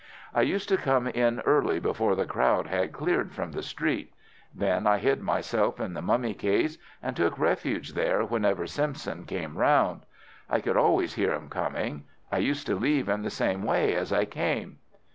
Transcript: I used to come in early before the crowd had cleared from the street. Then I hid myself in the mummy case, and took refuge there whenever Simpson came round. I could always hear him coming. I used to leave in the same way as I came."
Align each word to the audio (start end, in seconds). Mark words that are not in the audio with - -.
I 0.33 0.41
used 0.41 0.67
to 0.69 0.77
come 0.77 1.05
in 1.05 1.41
early 1.41 1.79
before 1.79 2.15
the 2.15 2.25
crowd 2.25 2.65
had 2.65 2.91
cleared 2.91 3.33
from 3.33 3.51
the 3.51 3.61
street. 3.61 4.11
Then 4.51 4.87
I 4.87 4.97
hid 4.97 5.21
myself 5.21 5.79
in 5.79 5.93
the 5.93 6.01
mummy 6.01 6.33
case, 6.33 6.79
and 7.03 7.15
took 7.15 7.37
refuge 7.37 7.93
there 7.93 8.23
whenever 8.25 8.65
Simpson 8.65 9.25
came 9.25 9.59
round. 9.59 10.01
I 10.49 10.59
could 10.59 10.75
always 10.75 11.13
hear 11.13 11.35
him 11.35 11.49
coming. 11.49 12.05
I 12.31 12.39
used 12.39 12.65
to 12.65 12.75
leave 12.79 13.09
in 13.09 13.21
the 13.21 13.29
same 13.29 13.61
way 13.61 13.93
as 13.93 14.11
I 14.11 14.25
came." 14.25 14.79